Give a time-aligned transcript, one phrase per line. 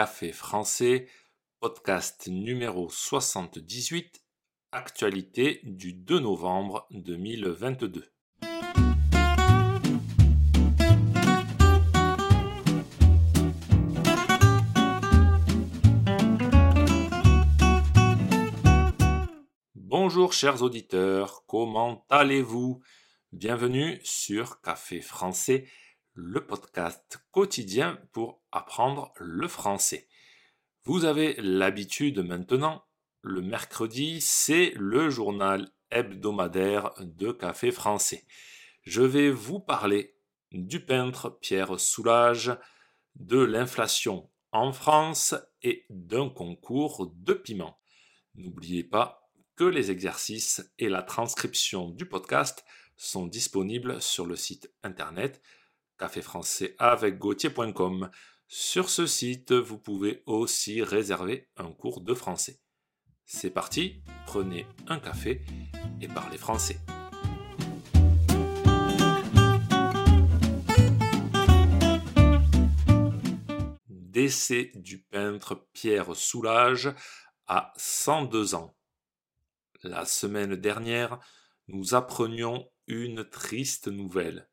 [0.00, 1.08] Café français,
[1.60, 4.24] podcast numéro 78,
[4.72, 8.10] actualité du 2 novembre 2022.
[19.74, 22.80] Bonjour chers auditeurs, comment allez-vous?
[23.32, 25.68] Bienvenue sur Café français,
[26.22, 30.06] le podcast quotidien pour apprendre le français.
[30.84, 32.84] Vous avez l'habitude maintenant,
[33.22, 38.26] le mercredi, c'est le journal hebdomadaire de Café français.
[38.82, 40.16] Je vais vous parler
[40.52, 42.56] du peintre Pierre Soulages,
[43.14, 47.78] de l'inflation en France et d'un concours de piment.
[48.34, 49.20] N'oubliez pas
[49.68, 52.64] les exercices et la transcription du podcast
[52.96, 55.42] sont disponibles sur le site internet
[56.00, 58.10] café français avec gauthier.com.
[58.48, 62.58] Sur ce site, vous pouvez aussi réserver un cours de français.
[63.26, 65.42] C'est parti, prenez un café
[66.00, 66.78] et parlez français.
[73.88, 76.94] Décès du peintre Pierre Soulages
[77.46, 78.74] à 102 ans.
[79.82, 81.20] La semaine dernière,
[81.68, 84.48] nous apprenions une triste nouvelle.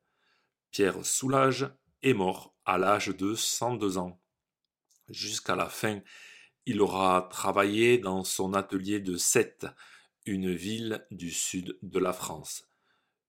[0.78, 1.72] Pierre Soulage
[2.04, 4.22] est mort à l'âge de 102 ans.
[5.10, 6.02] Jusqu'à la fin,
[6.68, 9.66] il aura travaillé dans son atelier de Sète,
[10.28, 12.70] une ville du sud de la France.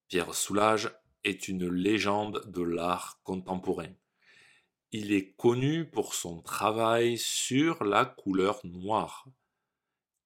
[0.09, 3.95] Pierre Soulage est une légende de l'art contemporain.
[4.93, 9.27] Il est connu pour son travail sur la couleur noire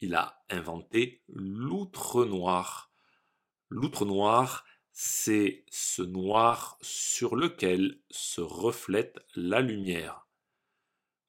[0.01, 2.91] il a inventé l'outre noir.
[3.69, 10.27] L'outre noir, c'est ce noir sur lequel se reflète la lumière.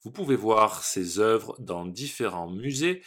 [0.04, 3.02] Vous pouvez voir ses œuvres dans différents musées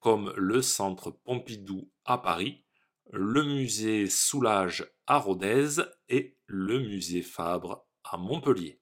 [0.00, 2.64] comme le Centre Pompidou à Paris,
[3.12, 8.80] le musée Soulage à Rodez et le musée Fabre à Montpellier.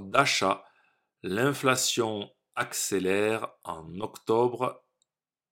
[0.00, 0.64] D'achat,
[1.22, 4.84] l'inflation accélère en octobre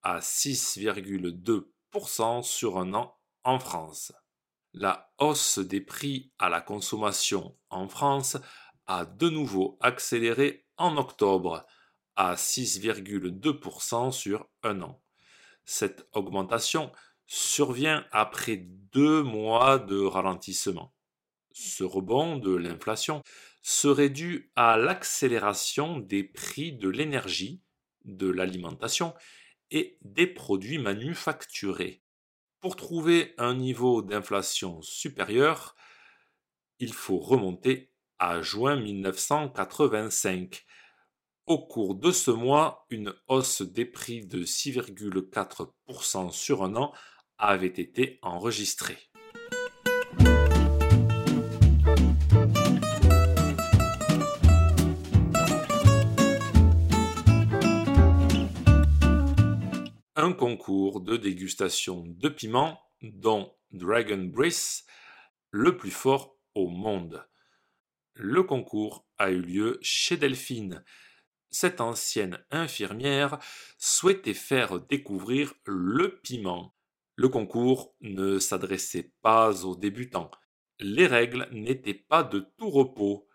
[0.03, 4.13] à 6,2% sur un an en France.
[4.73, 8.37] La hausse des prix à la consommation en France
[8.87, 11.67] a de nouveau accéléré en octobre
[12.17, 15.03] à 6,2% sur un an.
[15.65, 16.93] Cette augmentation
[17.27, 18.59] survient après
[18.93, 20.95] deux mois de ralentissement.
[21.55, 23.23] Ce rebond de l'inflation
[23.63, 27.63] serait dû à l'accélération des prix de l'énergie,
[28.05, 29.15] de l'alimentation
[29.71, 32.03] et des produits manufacturés.
[32.59, 35.77] Pour trouver un niveau d'inflation supérieur,
[36.81, 40.67] il faut remonter à juin 1985.
[41.47, 46.93] Au cours de ce mois, une hausse des prix de 6,4% sur un an
[47.39, 48.99] avait été enregistrée.
[60.17, 64.85] Un concours de dégustation de piment, dont Dragon Briss,
[65.51, 67.27] le plus fort au monde.
[68.15, 70.85] Le concours a eu lieu chez Delphine.
[71.51, 73.39] Cette ancienne infirmière
[73.77, 76.77] souhaitait faire découvrir le piment.
[77.17, 80.31] Le concours ne s'adressait pas aux débutants.
[80.79, 83.29] Les règles n'étaient pas de tout repos.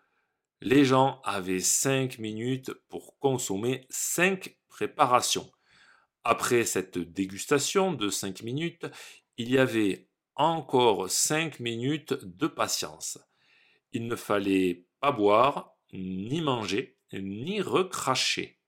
[0.62, 5.50] Les gens avaient cinq minutes pour consommer cinq préparations.
[6.22, 8.86] Après cette dégustation de 5 minutes,
[9.38, 13.18] il y avait encore 5 minutes de patience.
[13.92, 18.58] Il ne fallait pas boire, ni manger, ni recracher.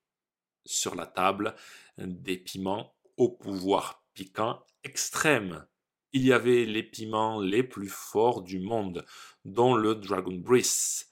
[0.64, 1.54] Sur la table,
[1.98, 5.66] des piments au pouvoir piquant extrême.
[6.12, 9.04] Il y avait les piments les plus forts du monde,
[9.44, 11.06] dont le Dragon Breath,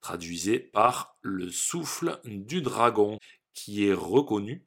[0.00, 3.18] traduisé par le souffle du dragon,
[3.52, 4.66] qui est reconnu